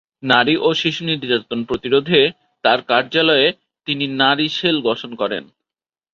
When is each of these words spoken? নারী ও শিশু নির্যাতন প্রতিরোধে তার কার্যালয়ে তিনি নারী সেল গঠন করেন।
নারী 0.23 0.55
ও 0.57 0.69
শিশু 0.81 1.01
নির্যাতন 1.05 1.59
প্রতিরোধে 1.69 2.21
তার 2.63 2.79
কার্যালয়ে 2.89 3.47
তিনি 3.87 4.05
নারী 4.21 4.47
সেল 4.57 4.77
গঠন 4.87 5.11
করেন। 5.21 5.43